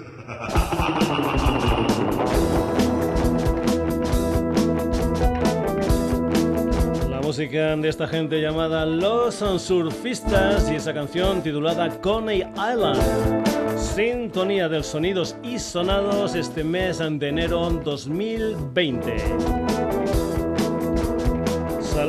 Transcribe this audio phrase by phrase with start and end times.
[7.27, 13.77] música de esta gente llamada Los Surfistas y esa canción titulada Coney Island.
[13.77, 19.66] Sintonía de sonidos y sonados este mes de enero 2020.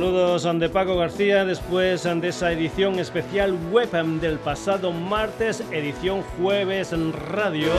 [0.09, 3.91] Saludos de Paco García después de esa edición especial web
[4.23, 7.71] del pasado martes, edición jueves en radio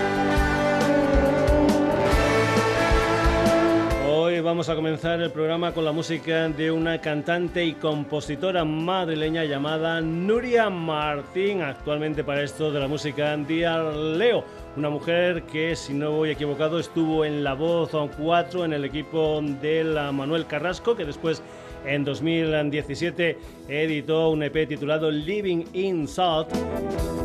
[4.50, 10.00] vamos a comenzar el programa con la música de una cantante y compositora madrileña llamada
[10.00, 14.44] Nuria Martín, actualmente para esto de la música Día Leo
[14.76, 19.40] una mujer que, si no voy equivocado, estuvo en La Voz 4 en el equipo
[19.42, 21.42] de la Manuel Carrasco, que después
[21.86, 26.48] en 2017 editó un EP titulado Living in Salt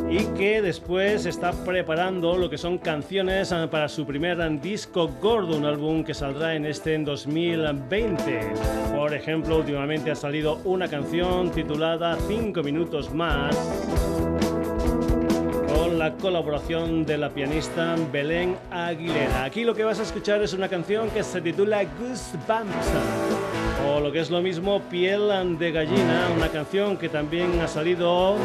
[0.10, 5.66] y que después está preparando lo que son canciones para su primer disco gordo, un
[5.66, 8.54] álbum que saldrá en este en 2020.
[8.96, 13.56] Por ejemplo, últimamente ha salido una canción titulada 5 minutos más
[15.98, 19.46] la colaboración de la pianista Belén Aguilera.
[19.46, 24.12] Aquí lo que vas a escuchar es una canción que se titula Goosebumps o lo
[24.12, 28.36] que es lo mismo Piel de Gallina, una canción que también ha salido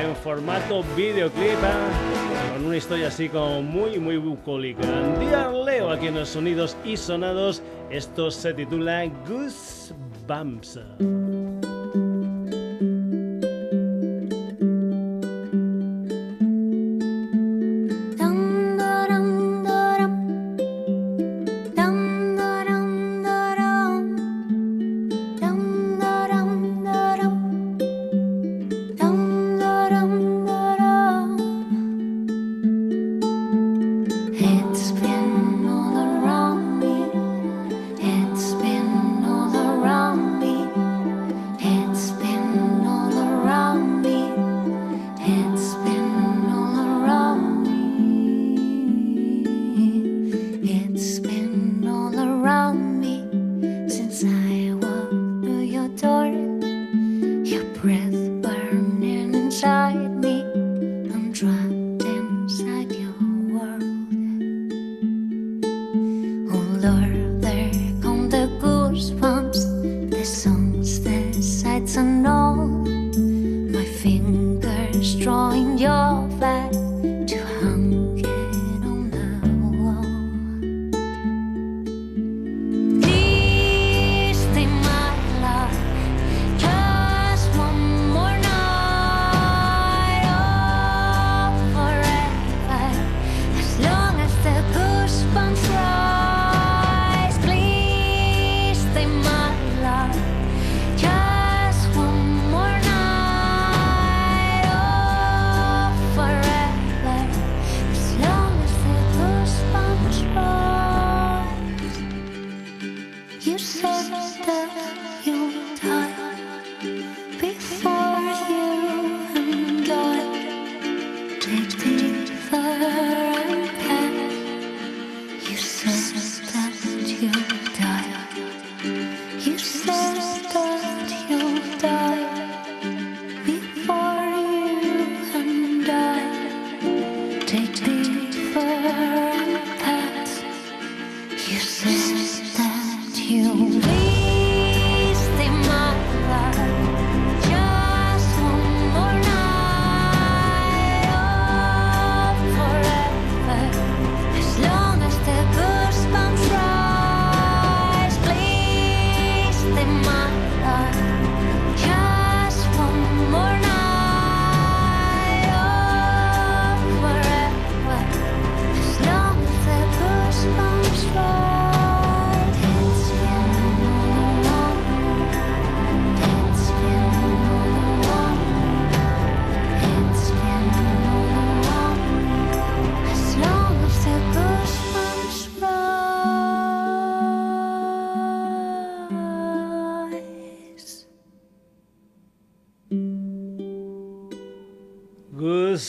[0.00, 2.52] en formato videoclip ¿eh?
[2.52, 4.82] con una historia así como muy muy bucólica.
[5.18, 10.80] Día Leo aquí en los sonidos y sonados, esto se titula Goosebumps.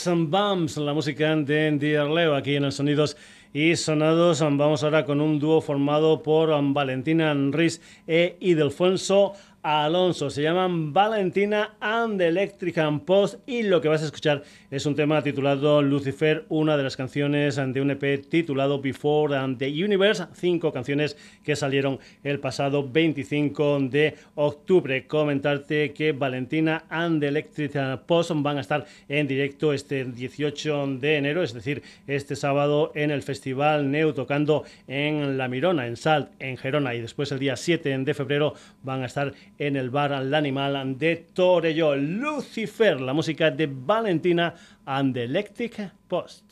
[0.08, 3.16] Bums Bums, la música de Dear Leo aquí en el Sonidos
[3.54, 4.40] y Sonados.
[4.40, 9.34] Vamos ahora con un dúo formado por Valentina Riz e Idelfonso
[9.64, 10.30] Alonso.
[10.30, 14.86] Se llaman Valentina and the Electric and Post y lo que vas a escuchar es
[14.86, 20.26] un tema titulado Lucifer, una de las canciones de un EP titulado Before the Universe,
[20.34, 25.06] cinco canciones que salieron el pasado 25 de octubre.
[25.08, 30.88] Comentarte que Valentina and the Electric and Post van a estar en directo este 18
[31.00, 35.98] de enero, es decir, este sábado en el Festival Neu tocando en La Mirona, en
[35.98, 38.54] Salt, en Gerona y después el día 7 de febrero
[38.84, 41.96] van a estar en el bar Al Animal de Torello.
[41.96, 44.56] Lucifer, la música de Valentina
[44.86, 46.51] and the Electric Post.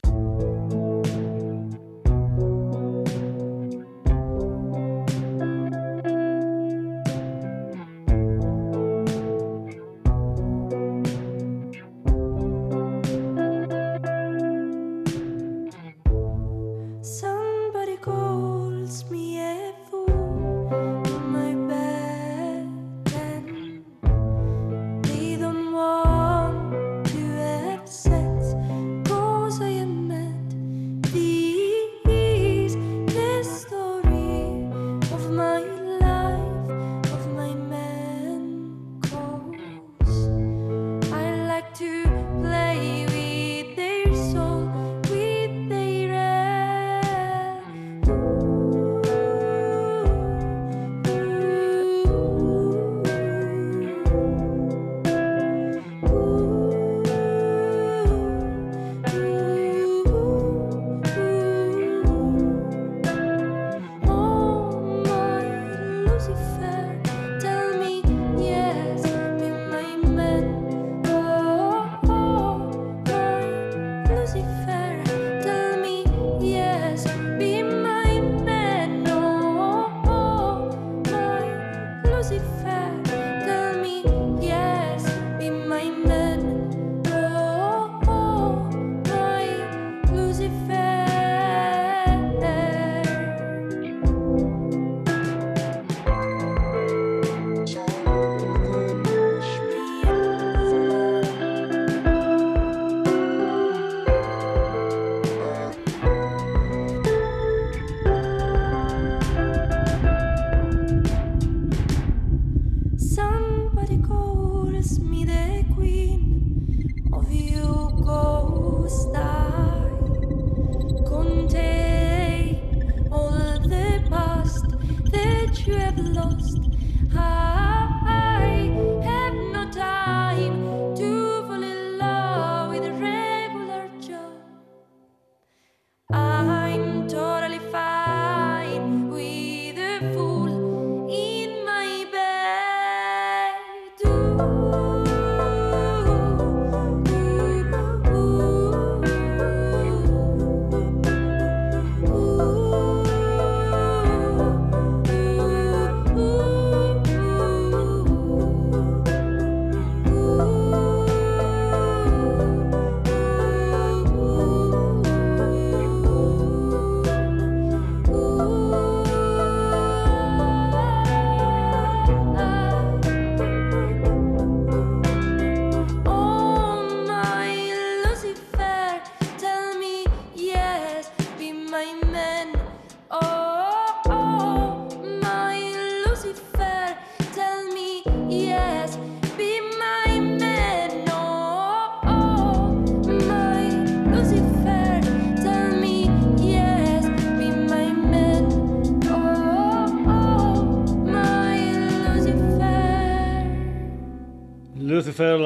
[82.29, 82.88] se faz.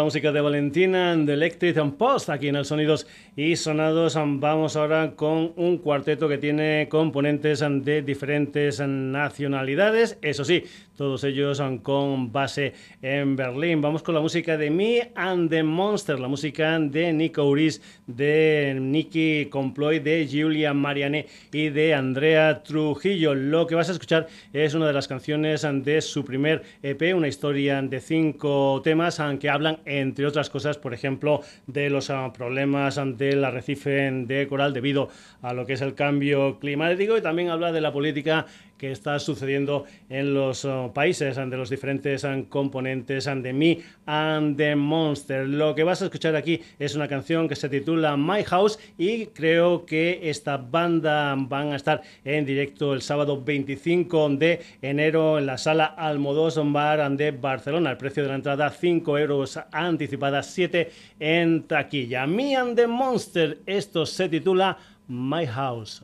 [0.04, 4.16] Música de Valentina, de Electric and Post, aquí en el Sonidos y Sonados.
[4.16, 10.64] Vamos ahora con un cuarteto que tiene componentes de diferentes nacionalidades, eso sí,
[10.96, 13.82] todos ellos con base en Berlín.
[13.82, 18.78] Vamos con la música de Me and the Monster, la música de Nico Uris, de
[18.80, 23.34] Nicky Comploy, de Julia Mariane y de Andrea Trujillo.
[23.34, 27.28] Lo que vas a escuchar es una de las canciones de su primer EP, una
[27.28, 33.46] historia de cinco temas, que hablan, entre otras cosas, por ejemplo, de los problemas del
[33.46, 35.10] arrecife de coral debido
[35.42, 38.46] a lo que es el cambio climático y también habla de la política
[38.78, 44.76] que está sucediendo en los oh, países de los diferentes componentes de Me and the
[44.76, 45.48] Monster.
[45.48, 49.28] Lo que vas a escuchar aquí es una canción que se titula My House y
[49.28, 55.46] creo que esta banda van a estar en directo el sábado 25 de enero en
[55.46, 57.92] la sala Almodóvar Bar de Barcelona.
[57.92, 62.28] El precio de la entrada 5 euros anticipada, 7 en taquilla.
[62.28, 64.78] Me and the Monster, esto se titula
[65.08, 66.04] My House.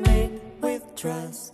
[0.00, 1.51] made with trust.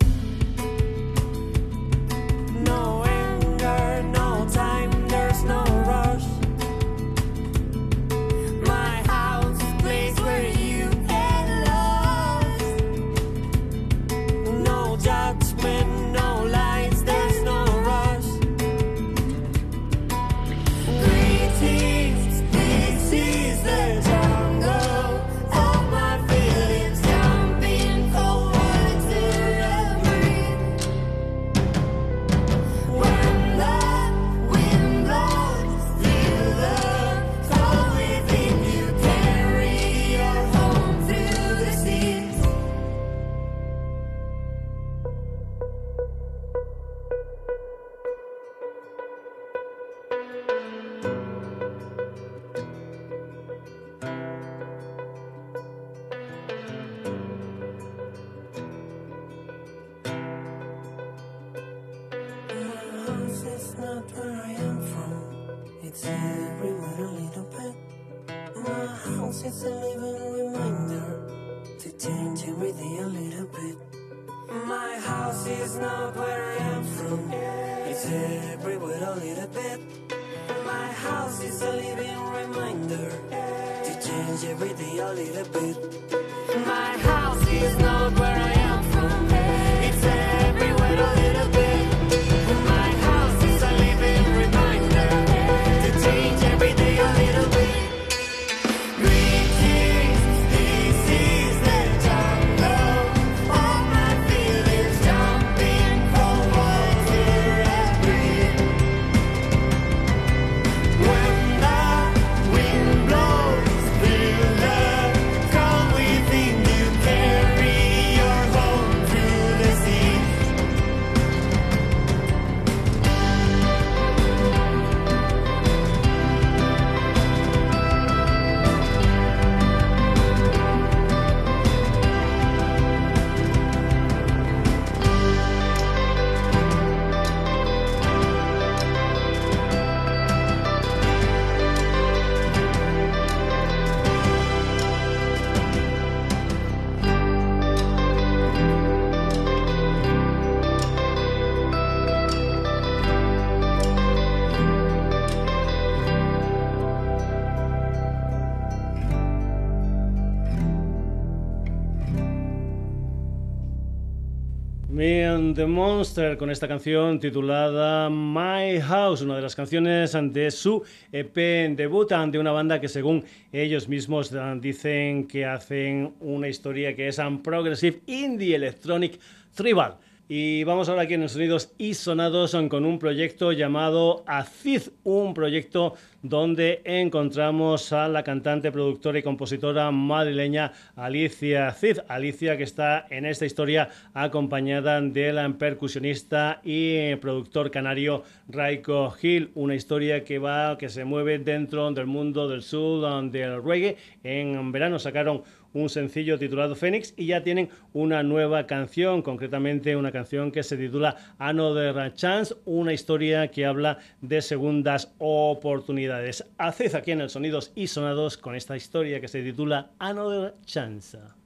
[165.53, 171.35] The Monster con esta canción titulada My House, una de las canciones de su EP
[171.75, 177.17] debut de una banda que según ellos mismos dicen que hacen una historia que es
[177.19, 179.19] un progressive indie electronic
[179.53, 179.97] tribal.
[180.31, 185.33] Y vamos ahora aquí en los sonidos y sonados con un proyecto llamado Acid, un
[185.33, 192.01] proyecto donde encontramos a la cantante, productora y compositora madrileña Alicia Cid.
[192.07, 199.73] Alicia que está en esta historia acompañada del percusionista y productor canario Raiko Hill, una
[199.73, 203.97] historia que va que se mueve dentro del mundo del sur del reggae.
[204.23, 205.41] En verano sacaron
[205.73, 210.77] un sencillo titulado Phoenix y ya tienen una nueva canción, concretamente una canción que se
[210.77, 216.45] titula Another Chance, una historia que habla de segundas oportunidades.
[216.57, 221.38] Haced aquí en el Sonidos y Sonados con esta historia que se titula Another Chance.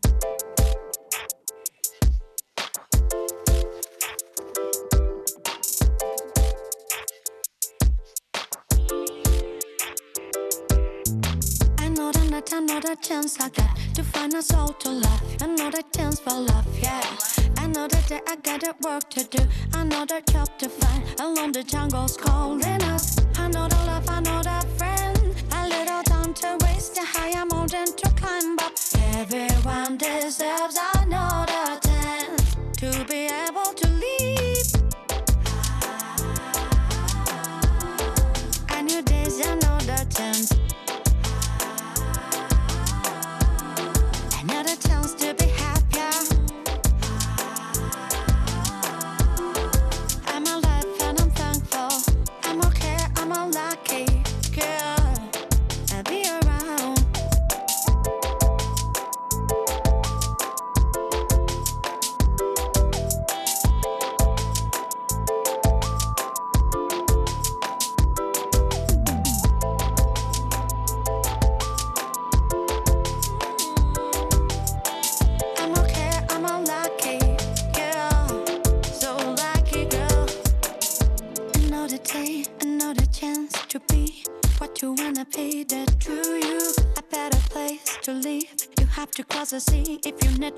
[12.83, 15.37] Another chance I got to find a soul to love.
[15.41, 17.01] Another chance for love, yeah.
[17.61, 19.41] Another day I got a work to do.
[19.73, 21.01] Another job to find.
[21.21, 23.17] Along the jungle's calling us.
[23.37, 25.17] Another love, another friend.
[25.53, 26.97] A little time to waste.
[26.97, 28.73] A higher mountain to climb up.
[29.15, 31.02] Everyone deserves another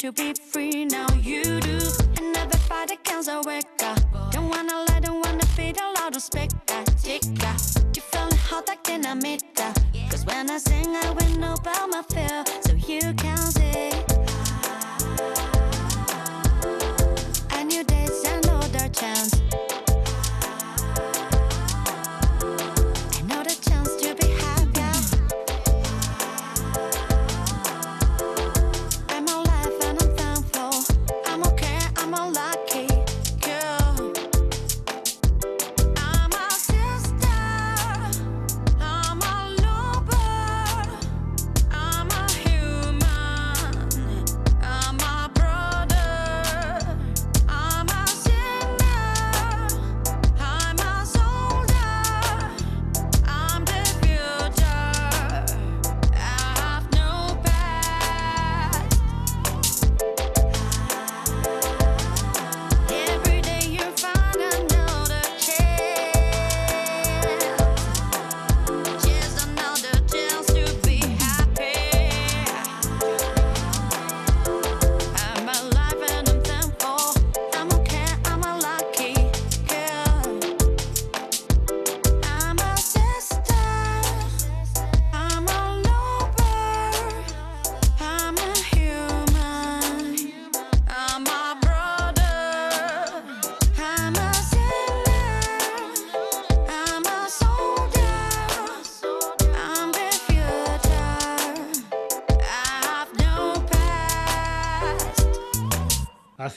[0.06, 0.45] to be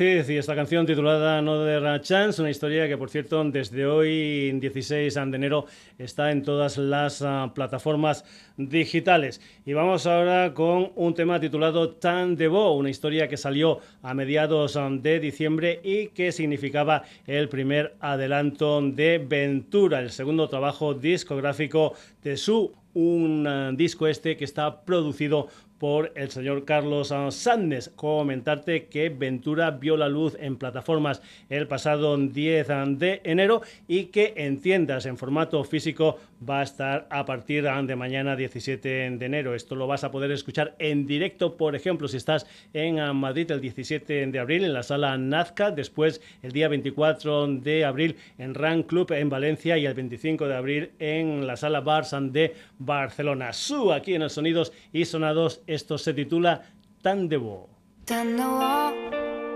[0.01, 5.13] y esta canción titulada No de Chance, una historia que por cierto desde hoy 16
[5.13, 5.67] de enero
[5.99, 8.25] está en todas las ah, plataformas
[8.57, 9.41] digitales.
[9.67, 14.15] Y vamos ahora con un tema titulado Tan de Bo, una historia que salió a
[14.15, 20.95] mediados ah, de diciembre y que significaba el primer adelanto de Ventura, el segundo trabajo
[20.95, 27.91] discográfico de su un ah, disco este que está producido por el señor Carlos Sandes.
[27.95, 34.35] Comentarte que Ventura vio la luz en plataformas el pasado 10 de enero y que
[34.37, 39.55] en tiendas en formato físico va a estar a partir de mañana 17 de enero.
[39.55, 43.61] Esto lo vas a poder escuchar en directo, por ejemplo, si estás en Madrid el
[43.61, 48.83] 17 de abril en la sala Nazca, después el día 24 de abril en Run
[48.83, 53.53] Club en Valencia y el 25 de abril en la sala Barsan de Barcelona.
[53.53, 56.63] Su aquí en el Sonidos y Sonados, esto se titula
[57.03, 57.69] Tan de bo.
[58.07, 58.93] Tan de bo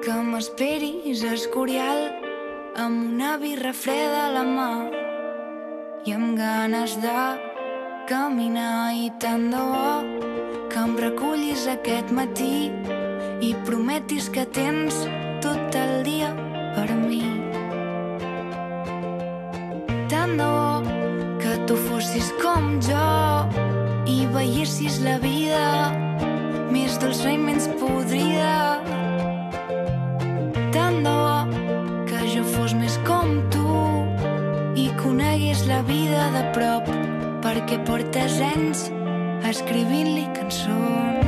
[0.05, 2.03] que m'esperis escorial
[2.77, 4.73] amb una birra freda a la mà
[6.05, 7.17] i amb ganes de
[8.11, 9.95] caminar i tant de bo
[10.69, 12.69] que em recullis aquest matí
[13.41, 15.03] i prometis que tens
[15.41, 16.31] tot el dia
[16.77, 17.25] per mi.
[20.13, 20.95] Tant de bo
[21.41, 23.62] que tu fossis com jo
[24.13, 25.63] i veiessis la vida
[26.73, 28.81] més dolça i menys podrida.
[30.75, 31.39] Tant de bo
[32.11, 33.81] que jo fos més com tu
[34.83, 36.93] i conegués la vida de prop
[37.47, 38.89] perquè portes anys
[39.53, 41.22] escrivint-li cançons.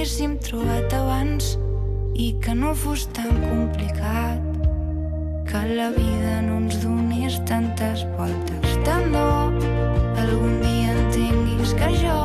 [0.00, 1.58] Haguéssim trobat abans
[2.16, 4.40] i que no fos tan complicat
[5.50, 8.78] que la vida no ens donés tantes voltes.
[8.86, 9.26] Tant de
[10.24, 12.16] algun dia entenguis que jo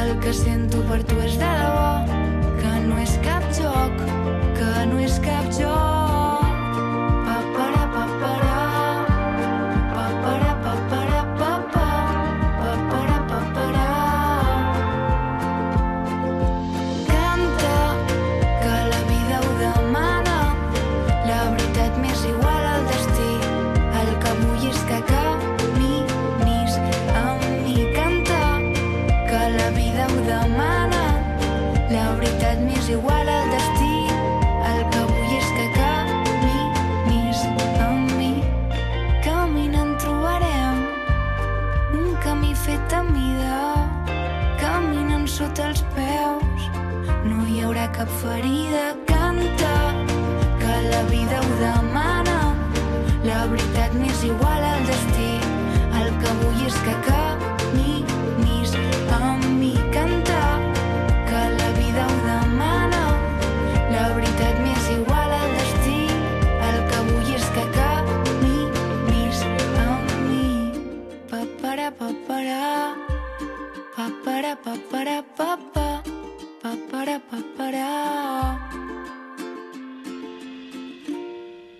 [0.00, 1.91] el que sento per tu és de debò,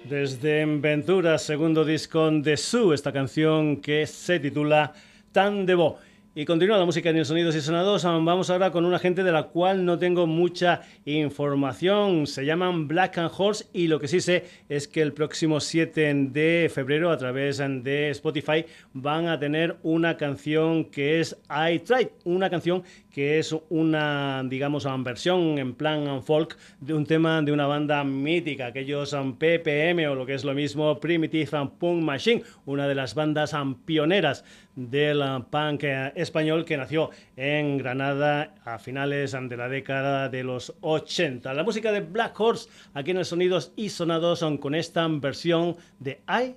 [0.05, 4.93] Desde Ventura, segundo disco de Su, esta canción que se titula
[5.33, 5.99] Tan de Bo.
[6.35, 8.05] Y continúa la música en sonidos y sonados.
[8.05, 12.27] Vamos ahora con una gente de la cual no tengo mucha información.
[12.27, 16.15] Se llaman Black and Horse y lo que sí sé es que el próximo 7
[16.31, 18.65] de febrero a través de Spotify
[18.95, 24.89] van a tener una canción que es I Tried, una canción que es una, digamos,
[24.99, 30.27] versión en plan folk de un tema de una banda mítica, aquellos PPM o lo
[30.27, 34.45] que es lo mismo Primitive Punk Machine, una de las bandas pioneras
[34.75, 41.53] del punk español que nació en Granada a finales de la década de los 80.
[41.53, 45.77] La música de Black Horse aquí en el Sonidos y Sonados son con esta versión
[45.99, 46.55] de I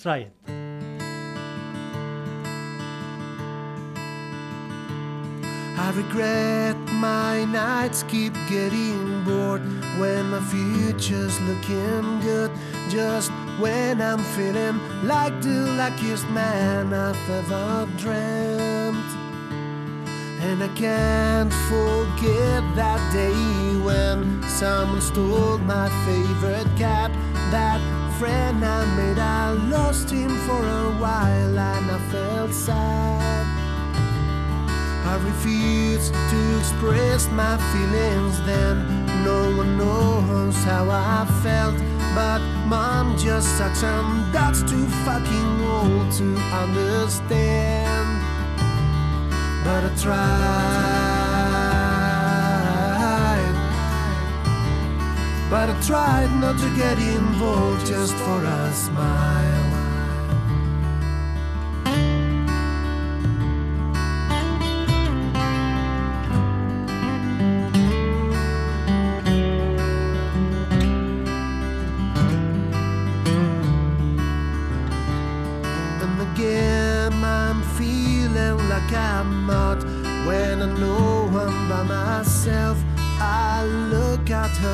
[0.00, 0.69] Tried.
[5.82, 9.62] I regret my nights keep getting bored
[9.98, 12.50] when my future's looking good.
[12.90, 19.10] Just when I'm feeling like the luckiest man I've ever dreamt.
[20.44, 27.10] And I can't forget that day when someone stole my favorite cat.
[27.50, 27.80] That
[28.18, 33.59] friend I made, I lost him for a while and I felt sad.
[35.10, 38.76] I refused to express my feelings then.
[39.24, 41.74] no one knows how I felt.
[42.14, 48.08] But mom just sucks and that's too fucking old to understand.
[49.64, 50.30] But I tried.
[55.50, 59.69] But I tried not to get involved just for a smile.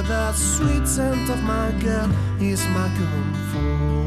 [0.06, 2.10] The sweet scent of my girl
[2.40, 4.06] is my comfort.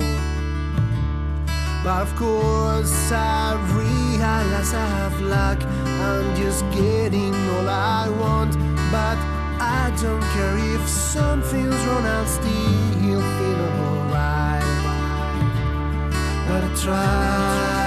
[1.83, 5.59] But of course, I realize I have luck.
[5.63, 8.53] I'm just getting all I want.
[8.91, 9.17] But
[9.61, 14.63] I don't care if something's wrong, I'll still feel alright.
[16.47, 17.78] But I try.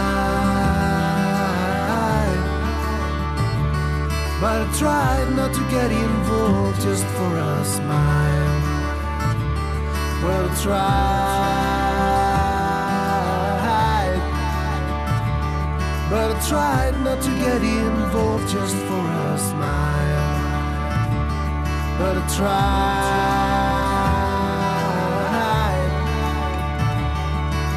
[4.42, 8.60] But I tried not to get involved just for a smile.
[10.20, 11.12] Well, I tried.
[16.10, 20.34] But I tried not to get involved just for a smile.
[22.00, 22.82] But I tried.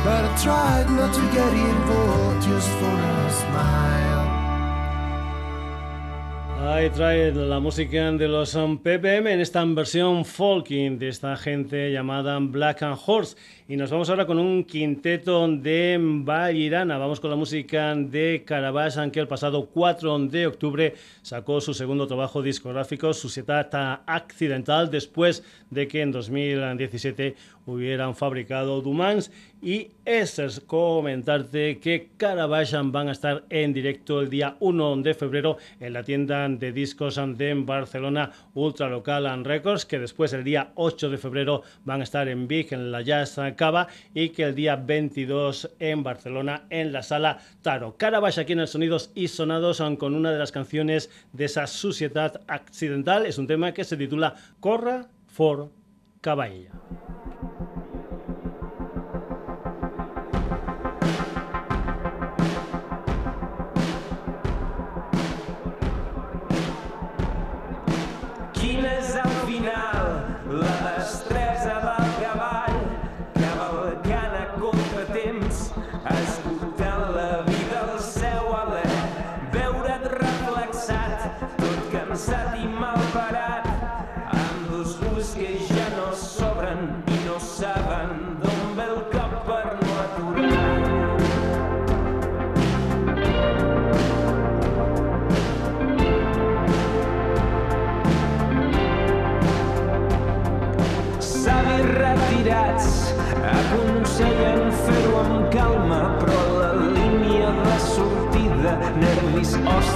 [0.03, 4.14] But I tried not to get involved just for a smile.
[6.67, 12.39] Ahí trae la música de los PPM en esta versión folking de esta gente llamada
[12.39, 13.37] Black and Horse.
[13.67, 16.99] Y nos vamos ahora con un quinteto de Bairana.
[16.99, 22.05] Vamos con la música de Carabas, que el pasado 4 de octubre sacó su segundo
[22.05, 31.79] trabajo discográfico, Sociedad Accidental, después de que en 2017 hubieran fabricado Dumans y es comentarte
[31.79, 36.47] que Carabashan van a estar en directo el día 1 de febrero en la tienda
[36.47, 41.63] de discos de Barcelona Ultra Local and Records, que después el día 8 de febrero
[41.83, 43.39] van a estar en Big en la Jazz
[44.13, 47.95] Y que el día 22 en Barcelona en la Sala Taro.
[47.97, 52.41] Carabash aquí en el Sonidos y Sonados con una de las canciones de esa Sociedad
[52.47, 53.25] Accidental.
[53.25, 55.69] Es un tema que se titula Corra for
[56.21, 56.71] Caballa.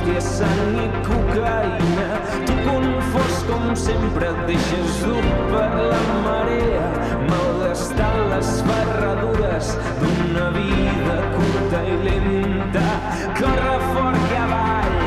[0.10, 2.10] Hòstia, sang i cocaïna.
[2.46, 6.88] Tu confós com sempre et deixes dur per la marea,
[7.30, 12.88] malgastant les ferradures d'una vida curta i lenta.
[13.40, 15.00] Corre fort que avall,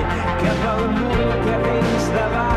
[0.44, 2.51] cap al mur que tens davant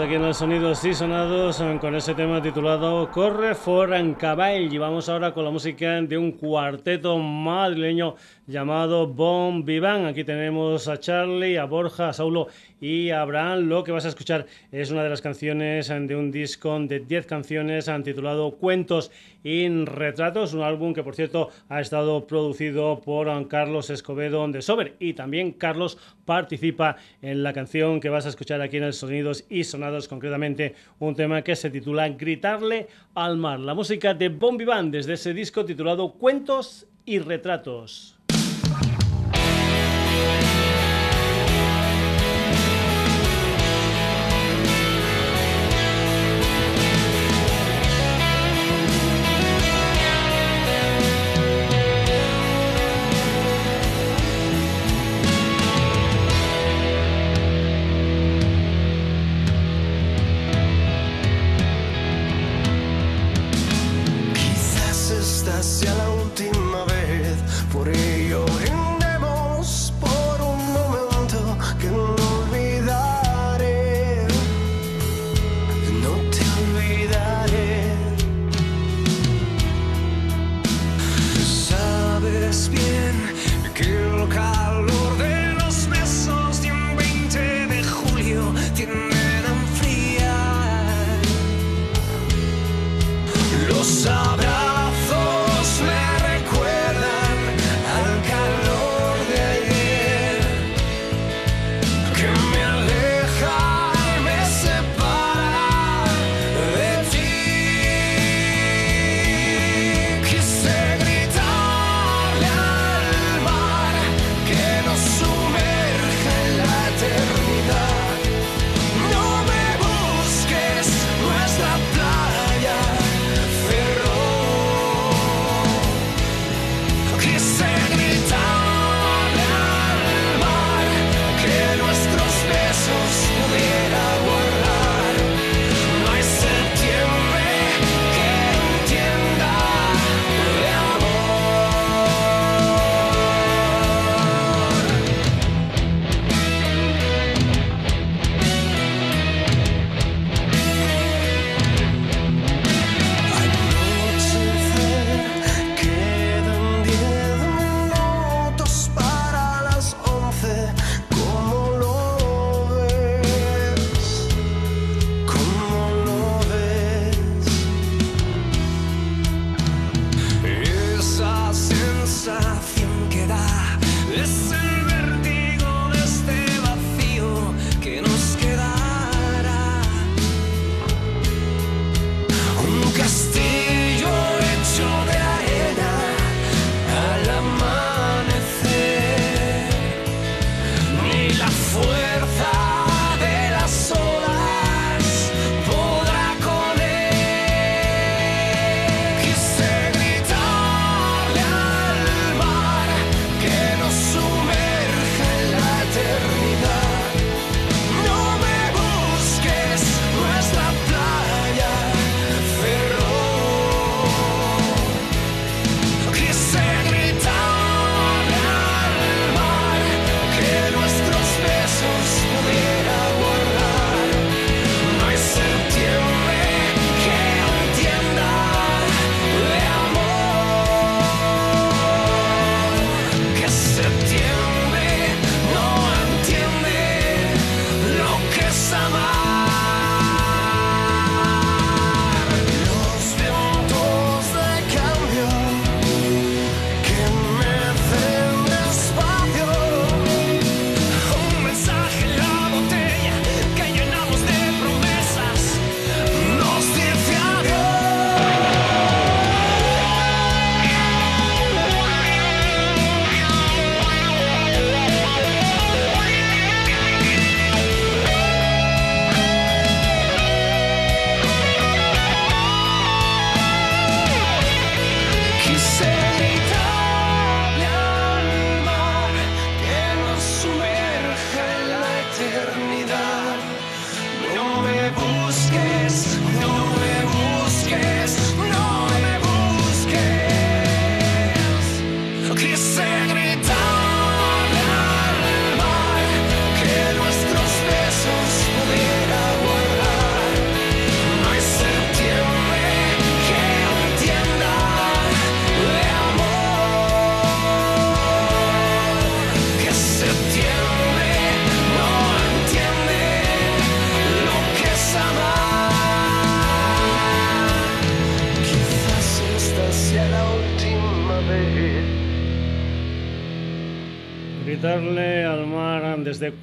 [0.00, 4.72] aquí en los sonidos y sonados con ese tema titulado Corre for Caball.
[4.72, 8.14] Y vamos ahora con la música de un cuarteto madrileño
[8.46, 10.06] llamado Bon Vivan.
[10.06, 12.48] Aquí tenemos a Charlie, a Borja, a Saulo
[12.80, 13.68] y a Abraham.
[13.68, 17.26] Lo que vas a escuchar es una de las canciones de un disco de 10
[17.26, 19.10] canciones titulado Cuentos
[19.42, 24.96] y Retratos, un álbum que por cierto ha estado producido por Carlos Escobedo de Sober
[24.98, 29.44] y también Carlos participa en la canción que vas a escuchar aquí en el Sonidos
[29.48, 33.60] y Sonados, concretamente un tema que se titula Gritarle al mar.
[33.60, 38.16] La música de Bon Vivant desde ese disco titulado Cuentos y Retratos.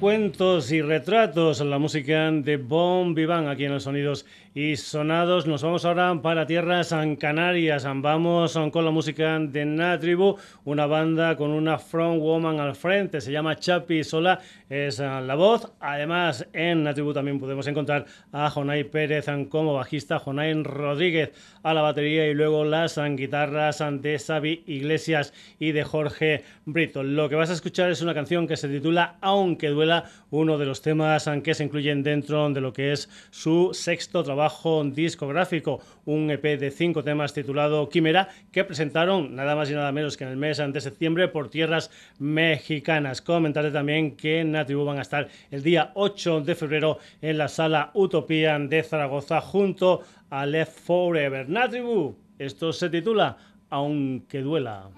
[0.00, 5.46] Cuentos y retratos, la música de Bon Vivant aquí en los sonidos y sonados.
[5.46, 7.86] Nos vamos ahora para tierras canarias.
[7.96, 13.20] Vamos con la música de Natribu, una banda con una front woman al frente.
[13.20, 15.72] Se llama Chapi Sola, es la voz.
[15.80, 21.32] Además, en Natribu también podemos encontrar a Jonay Pérez como bajista, Jonay Rodríguez
[21.62, 27.02] a la batería y luego las guitarras de Xavi Iglesias y de Jorge Brito.
[27.02, 29.87] Lo que vas a escuchar es una canción que se titula Aunque duela,
[30.30, 34.84] uno de los temas que se incluyen dentro de lo que es su sexto trabajo
[34.84, 40.16] discográfico, un EP de cinco temas titulado Quimera, que presentaron nada más y nada menos
[40.16, 43.22] que en el mes de septiembre por tierras mexicanas.
[43.22, 47.48] Comentaré también que en Natribu van a estar el día 8 de febrero en la
[47.48, 51.48] sala Utopía de Zaragoza junto a Left Forever.
[51.48, 53.36] Natribu, esto se titula
[53.70, 54.90] Aunque duela.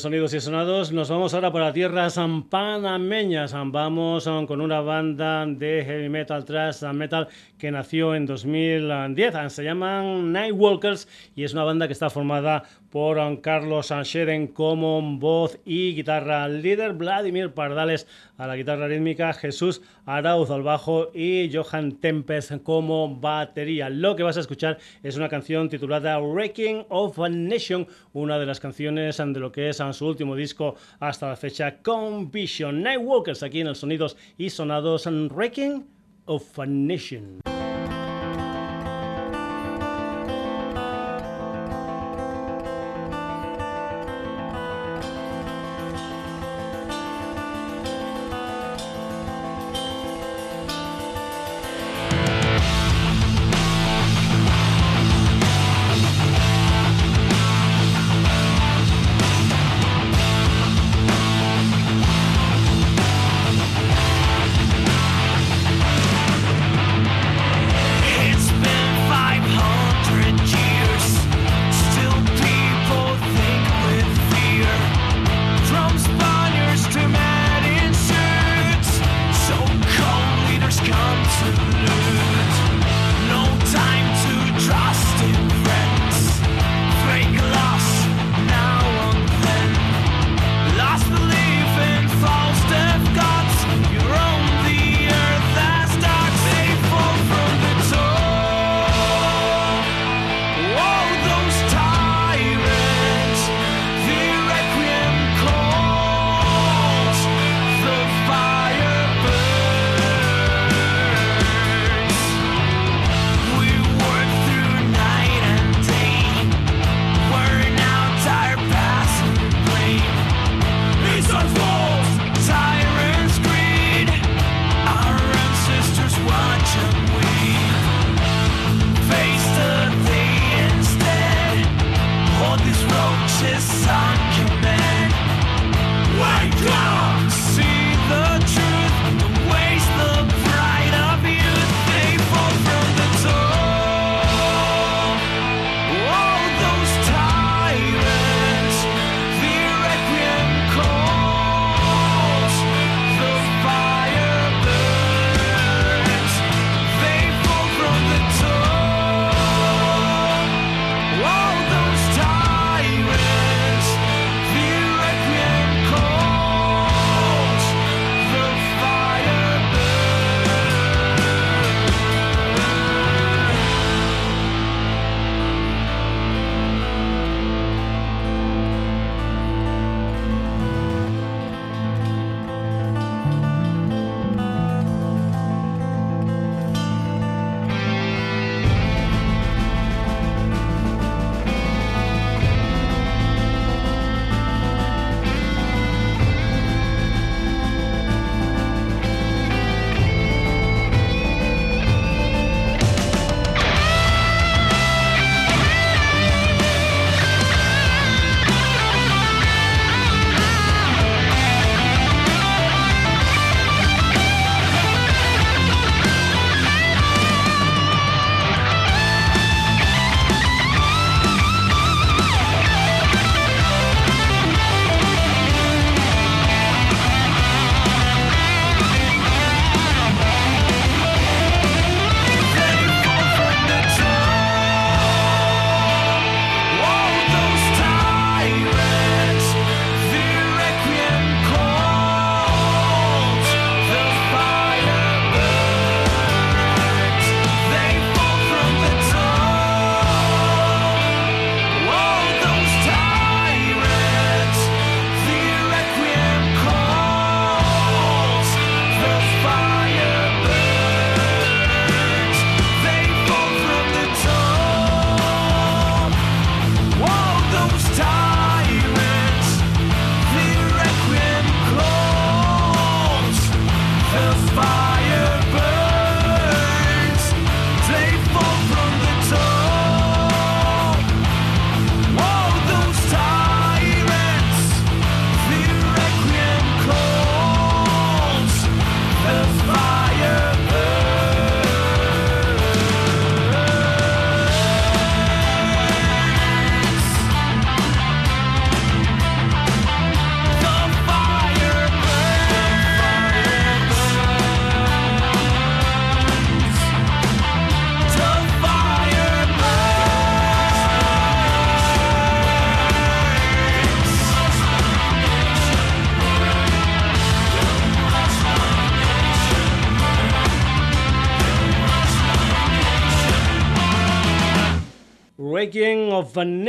[0.00, 0.92] Sonidos y Sonados.
[0.92, 3.52] Nos vamos ahora para tierras panameñas.
[3.52, 7.28] Vamos um, con una banda de heavy metal, thrash metal
[7.58, 9.52] que nació en 2010.
[9.52, 15.58] Se llaman Nightwalkers y es una banda que está formada por Carlos Sancheren como voz
[15.64, 22.00] y guitarra líder, Vladimir Pardales a la guitarra rítmica, Jesús Arauz al bajo y Johan
[22.00, 23.88] Tempest como batería.
[23.88, 28.46] Lo que vas a escuchar es una canción titulada Wrecking of a Nation, una de
[28.46, 33.42] las canciones de lo que es su último disco hasta la fecha, con Vision Nightwalkers,
[33.42, 35.86] aquí en el Sonidos y Sonados, Wrecking
[36.26, 37.59] of a Nation.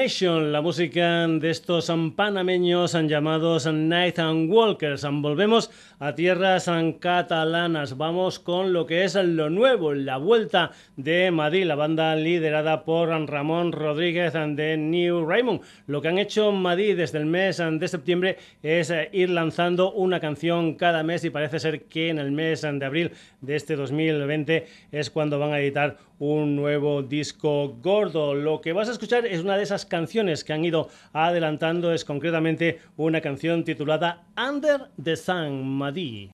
[0.01, 5.05] La música de estos panameños llamados Night and Walkers.
[5.07, 6.67] Volvemos a tierras
[6.99, 7.95] catalanas.
[7.95, 13.09] Vamos con lo que es lo nuevo, la vuelta de Madrid, la banda liderada por
[13.09, 15.61] Ramón Rodríguez de New Raymond.
[15.85, 20.73] Lo que han hecho Madrid desde el mes de septiembre es ir lanzando una canción
[20.73, 25.11] cada mes y parece ser que en el mes de abril de este 2020 es
[25.11, 28.35] cuando van a editar un nuevo disco gordo.
[28.35, 32.05] Lo que vas a escuchar es una de esas canciones que han ido adelantando, es
[32.05, 36.29] concretamente una canción titulada Under the Sun, Madi.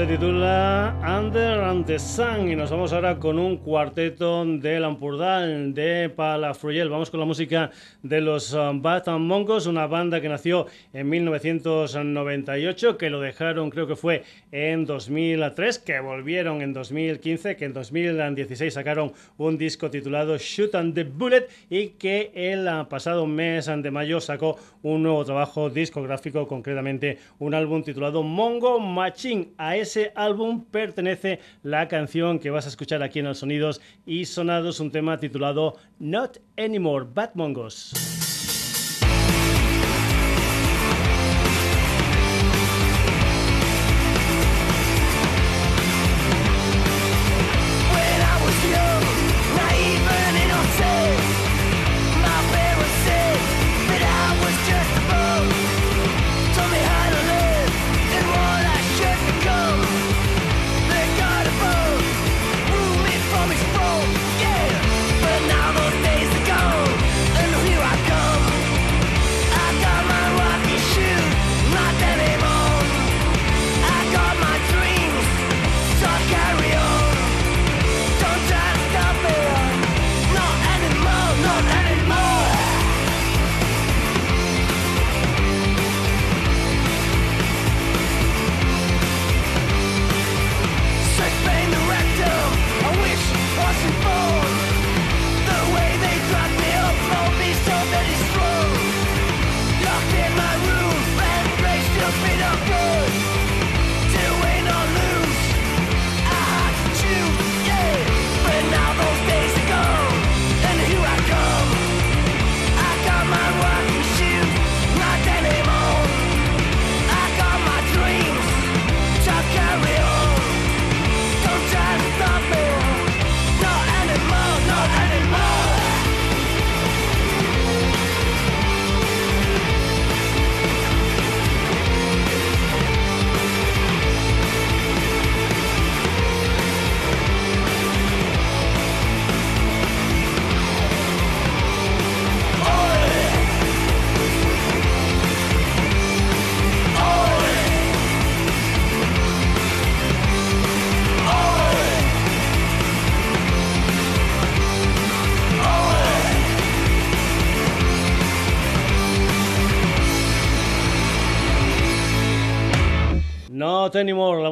[0.00, 0.39] Se titula
[1.90, 6.88] the Sun y nos vamos ahora con un cuarteto de Lampurdal de Palafruyel.
[6.88, 7.72] Vamos con la música
[8.04, 13.88] de los um, Bat Mongos, una banda que nació en 1998, que lo dejaron creo
[13.88, 14.22] que fue
[14.52, 20.94] en 2003, que volvieron en 2015, que en 2016 sacaron un disco titulado Shoot and
[20.94, 26.46] the Bullet y que el uh, pasado mes de mayo sacó un nuevo trabajo discográfico,
[26.46, 29.48] concretamente un álbum titulado Mongo Machine.
[29.58, 34.24] A ese álbum pertenece la canción que vas a escuchar aquí en el Sonidos y
[34.24, 38.39] Sonados, un tema titulado Not Anymore, Bad Mongos.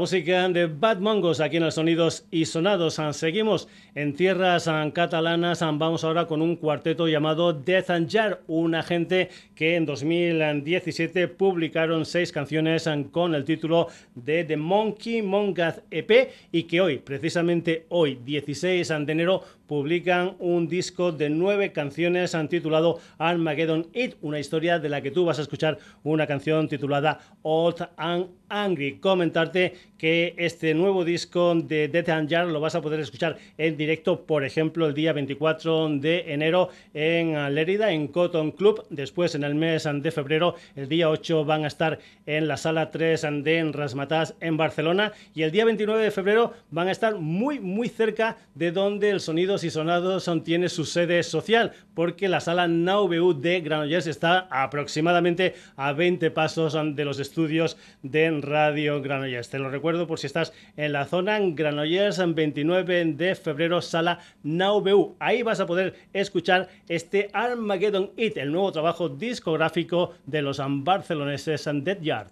[0.09, 2.99] Música de Bad Mongos aquí en los Sonidos y Sonados.
[3.13, 5.61] Seguimos en tierras catalanas.
[5.61, 12.07] Vamos ahora con un cuarteto llamado Death and Jar, una gente que en 2017 publicaron
[12.07, 18.19] seis canciones con el título de The Monkey Mongath EP y que hoy, precisamente hoy,
[18.25, 24.89] 16 de enero, publican un disco de nueve canciones titulado Armageddon It, una historia de
[24.89, 28.99] la que tú vas a escuchar una canción titulada Old and Angry.
[28.99, 33.77] Comentarte que este nuevo disco de Death and Jar lo vas a poder escuchar en
[33.77, 38.87] directo, por ejemplo, el día 24 de enero en Lerida, en Cotton Club.
[38.91, 42.91] Después, en el mes de febrero, el día 8 van a estar en la sala
[42.91, 45.13] 3 de en Rasmatas en Barcelona.
[45.35, 49.21] Y el día 29 de febrero van a estar muy, muy cerca de donde el
[49.59, 55.55] Sonidos y Sonados tiene su sede social, porque la sala NauBU de Granollers está aproximadamente
[55.77, 59.51] a 20 pasos de los estudios de Radio Granollers.
[59.51, 64.21] Te lo recuerdo por si estás en la zona Granollers, en 29 de febrero, sala
[64.45, 65.17] NauBU.
[65.19, 71.69] Ahí vas a poder escuchar este Armageddon It, el nuevo trabajo discográfico de los barceloneses
[71.73, 72.29] Dead Yard.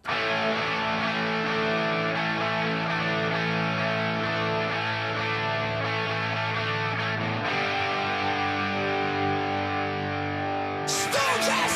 [11.46, 11.75] Yes!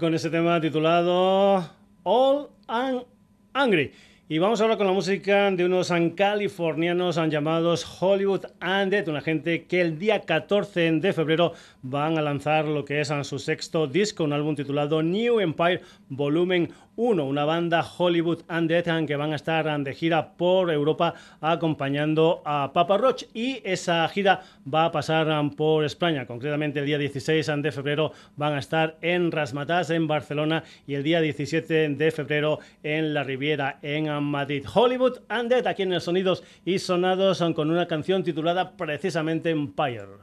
[0.00, 1.64] Con ese tema titulado
[2.02, 3.04] All and
[3.52, 3.92] Angry.
[4.28, 9.80] Y vamos ahora con la música de unos californianos llamados Hollywood Undead, una gente que
[9.80, 14.32] el día 14 de febrero van a lanzar lo que es su sexto disco, un
[14.32, 19.94] álbum titulado New Empire Volumen 1, una banda Hollywood Undead que van a estar de
[19.94, 26.26] gira por Europa acompañando a Papa Roach y esa gira va a pasar por España,
[26.26, 31.02] concretamente el día 16 de febrero van a estar en Rasmatas en Barcelona y el
[31.02, 34.66] día 17 de febrero en la Riviera en Madrid.
[34.72, 40.18] Hollywood Undead aquí en el Sonidos y Sonados con una canción titulada precisamente Empire.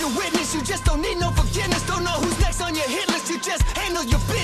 [0.00, 0.54] witness.
[0.54, 1.86] You just don't need no forgiveness.
[1.86, 3.28] Don't know who's next on your hit list.
[3.30, 4.41] You just handle your business.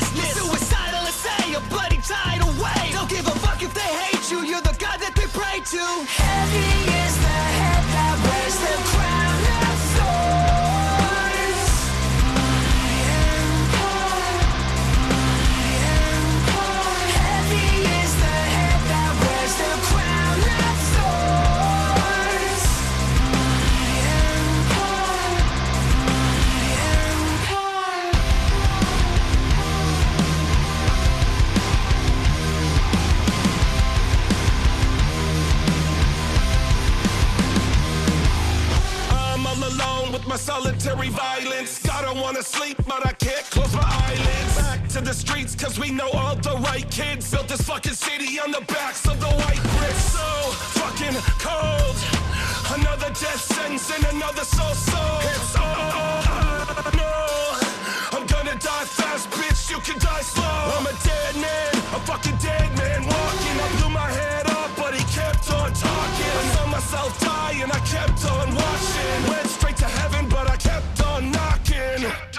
[42.20, 44.56] wanna sleep, but I can't close my eyelids.
[44.56, 47.30] Back to the streets, cause we know all the right kids.
[47.30, 50.04] Built this fucking city on the backs of the white bricks.
[50.16, 50.26] So
[50.80, 51.96] fucking cold.
[52.78, 55.18] Another death sentence and another soul soul.
[55.32, 56.20] It's all,
[56.86, 58.18] I know.
[58.18, 59.70] I'm gonna die fast, bitch.
[59.70, 60.58] You can die slow.
[60.76, 63.56] I'm a dead man, a fucking dead man walking.
[63.64, 66.34] I blew my head off, but he kept on talking.
[66.40, 69.18] I saw myself die and I kept on watching.
[69.30, 71.47] Went straight to heaven, but I kept on not
[71.78, 72.37] again.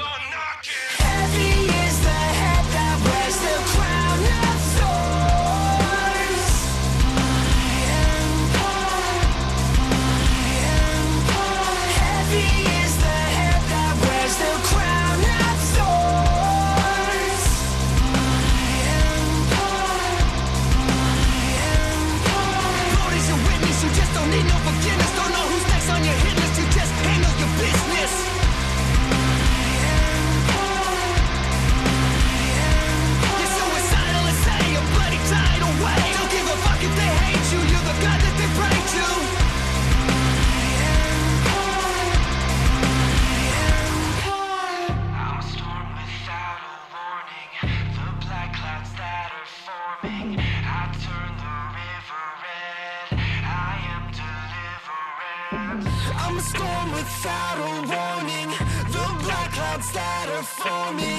[60.59, 61.18] for me.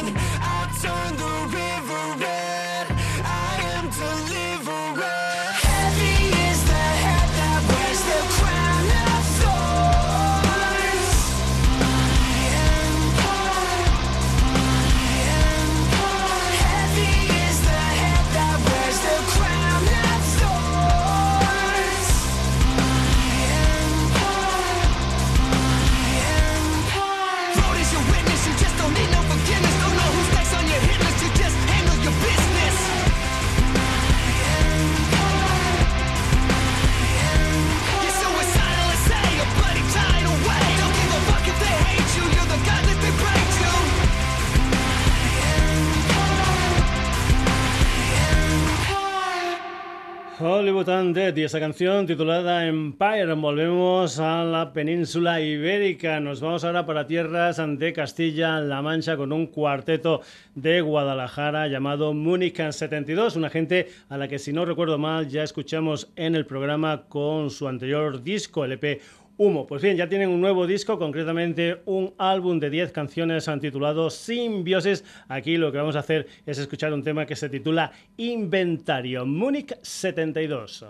[51.40, 53.32] Y esa canción titulada Empire.
[53.32, 56.20] Volvemos a la península ibérica.
[56.20, 60.20] Nos vamos ahora para tierras de Castilla-La Mancha con un cuarteto
[60.54, 63.36] de Guadalajara llamado Múnich 72.
[63.36, 67.48] Una gente a la que, si no recuerdo mal, ya escuchamos en el programa con
[67.48, 69.00] su anterior disco, LP
[69.40, 69.66] Humo.
[69.66, 75.02] Pues bien, ya tienen un nuevo disco, concretamente un álbum de 10 canciones titulado Simbiosis.
[75.28, 79.74] Aquí lo que vamos a hacer es escuchar un tema que se titula Inventario, Múnich
[79.80, 80.84] 72.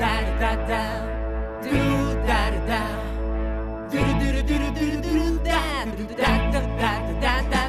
[0.00, 0.82] da da da.
[1.62, 2.82] Do da da da.
[3.92, 5.60] Do do do do do do da.
[5.96, 7.59] Do da da da da da.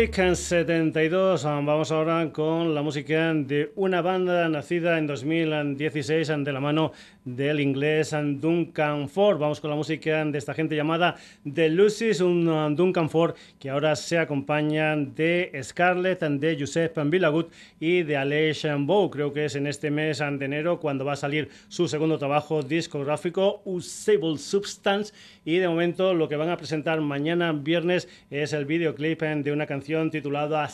[0.00, 1.44] Múnich en 72.
[1.44, 6.92] Ah, Vamos ahora con la música de una banda nacida en 2016 de la mano
[7.26, 9.38] del inglés Duncan Ford.
[9.38, 11.14] Vamos con la música de esta gente llamada
[11.44, 17.52] The Lucy's, un ah, Duncan Ford que ahora se acompaña de Scarlett, de Joseph Villagut
[17.78, 19.10] y de Aleix Bow.
[19.10, 22.62] Creo que es en este mes de enero cuando va a salir su segundo trabajo
[22.62, 25.12] discográfico, Usable Substance.
[25.44, 29.52] Y de momento lo que van a presentar mañana viernes es el videoclip eh, de
[29.52, 30.66] una canción titulada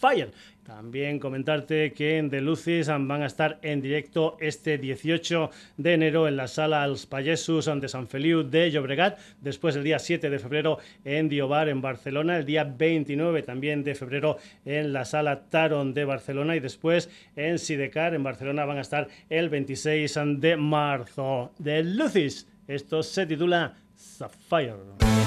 [0.00, 0.30] Sapphire.
[0.64, 6.28] También comentarte que en The Lucis van a estar en directo este 18 de enero
[6.28, 10.38] en la sala Els Payesos de San Feliu de Llobregat, después el día 7 de
[10.38, 15.92] febrero en Diobar en Barcelona, el día 29 también de febrero en la sala Taron
[15.92, 21.52] de Barcelona y después en Sidecar en Barcelona van a estar el 26 de marzo.
[21.62, 25.19] The Lucis, esto se titula Sapphire.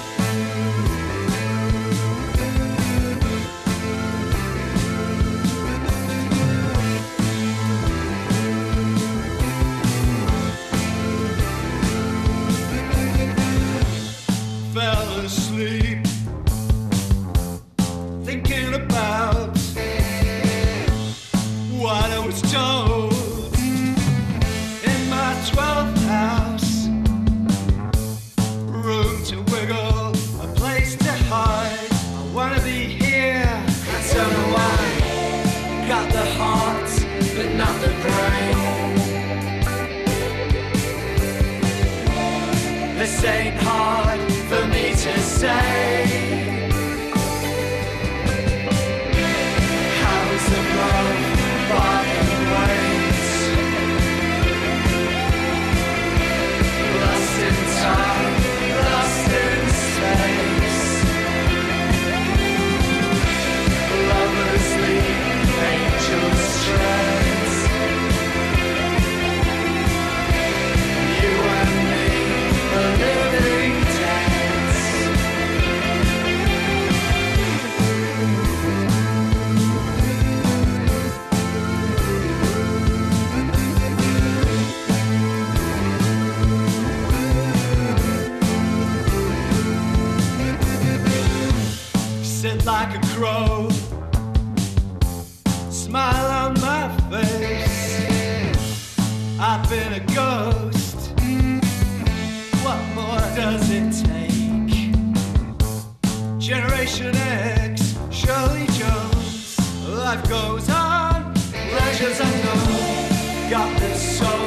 [111.95, 113.49] Pleasures unknown.
[113.49, 114.43] Got the soul,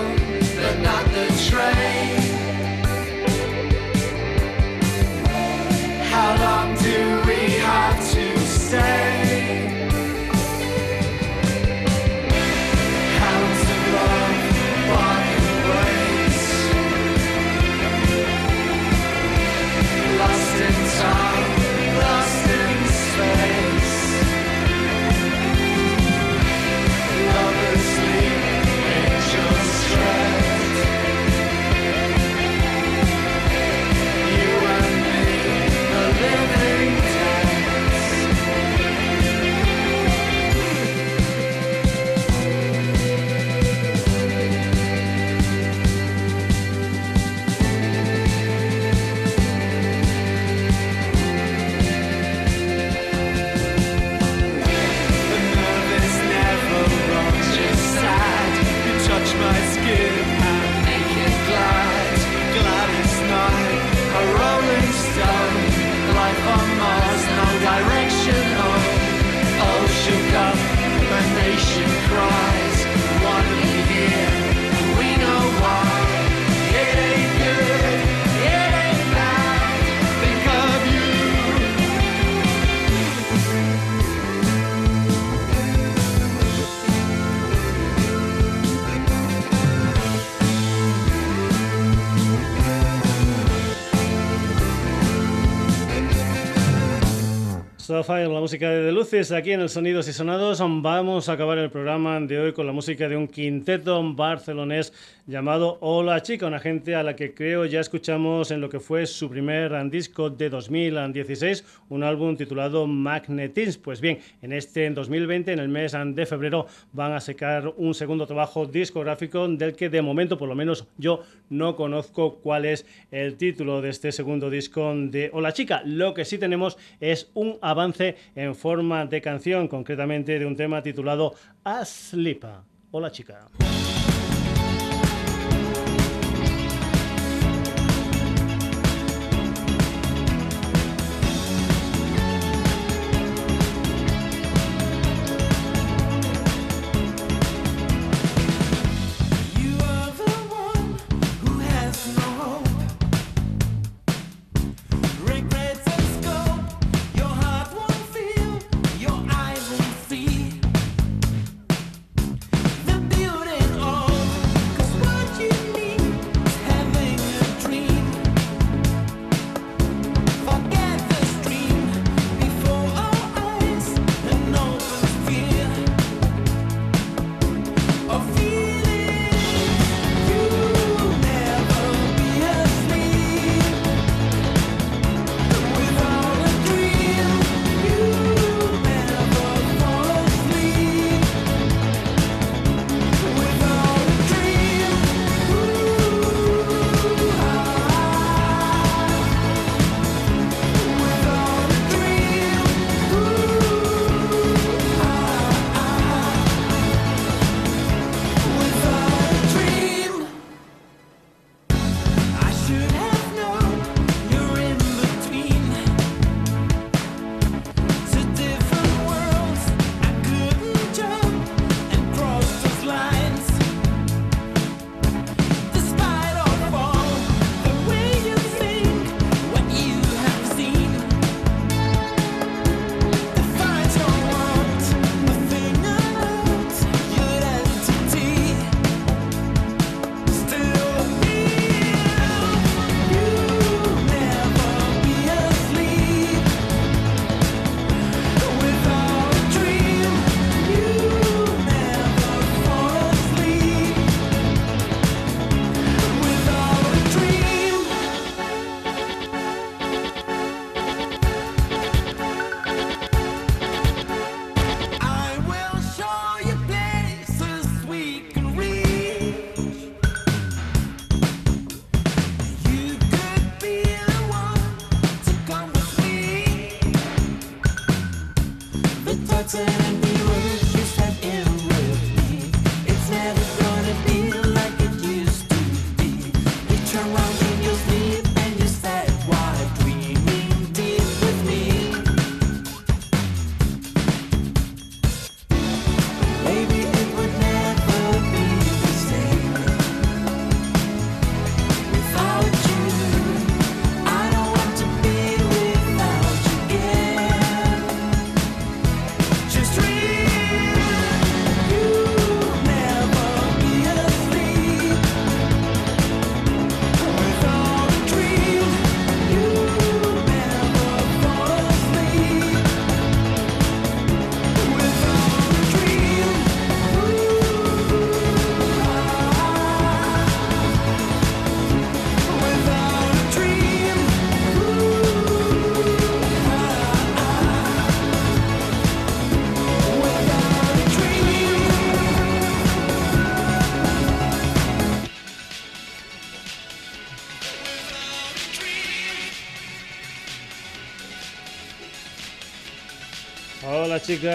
[97.88, 100.58] La música de Luces, aquí en el Sonidos y Sonados.
[100.60, 104.92] Vamos a acabar el programa de hoy con la música de un quinteto barcelonés
[105.26, 109.06] llamado Hola Chica, una gente a la que creo ya escuchamos en lo que fue
[109.06, 113.82] su primer disco de 2016, un álbum titulado Magnetism.
[113.82, 118.26] Pues bien, en este 2020, en el mes de febrero, van a sacar un segundo
[118.26, 123.36] trabajo discográfico del que de momento, por lo menos yo no conozco cuál es el
[123.36, 125.82] título de este segundo disco de Hola Chica.
[125.84, 130.82] Lo que sí tenemos es un avance en forma de canción, concretamente de un tema
[130.82, 131.34] titulado
[131.64, 132.44] Asleep.
[132.92, 133.48] Hola Chica.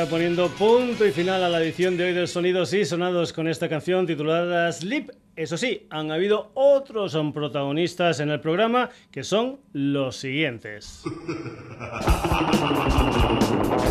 [0.09, 3.68] Poniendo punto y final a la edición de hoy del Sonidos y Sonados con esta
[3.68, 5.11] canción titulada Sleep.
[5.35, 11.03] Eso sí, han habido otros protagonistas en el programa que son los siguientes.